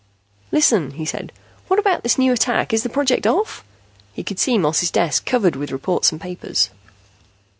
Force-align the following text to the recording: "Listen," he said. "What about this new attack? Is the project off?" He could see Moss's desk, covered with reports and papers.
"Listen," 0.51 0.89
he 0.93 1.05
said. 1.05 1.31
"What 1.67 1.77
about 1.79 2.01
this 2.01 2.17
new 2.17 2.33
attack? 2.33 2.73
Is 2.73 2.81
the 2.81 2.89
project 2.89 3.27
off?" 3.27 3.63
He 4.13 4.23
could 4.23 4.39
see 4.39 4.57
Moss's 4.57 4.89
desk, 4.89 5.27
covered 5.27 5.55
with 5.55 5.69
reports 5.71 6.11
and 6.11 6.19
papers. 6.19 6.71